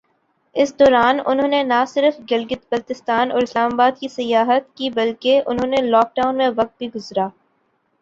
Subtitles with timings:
[0.55, 5.41] اس دوران انھوں نے نہ صرف گلگت بلستان اور اسلام آباد کی سیاحت کی بلکہ
[5.45, 7.27] انھوں نے لاک ڈاون میں وقت بھی گزرا۔